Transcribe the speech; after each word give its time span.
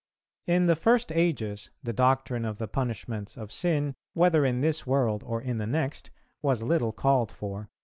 In 0.47 0.65
the 0.65 0.75
first 0.75 1.11
ages, 1.11 1.69
the 1.83 1.93
doctrine 1.93 2.43
of 2.43 2.57
the 2.57 2.67
punishments 2.67 3.37
of 3.37 3.51
sin, 3.51 3.93
whether 4.15 4.43
in 4.43 4.61
this 4.61 4.87
world 4.87 5.23
or 5.23 5.39
in 5.39 5.57
the 5.57 5.67
next, 5.67 6.09
was 6.41 6.63
little 6.63 6.91
called 6.91 7.31
for. 7.31 7.69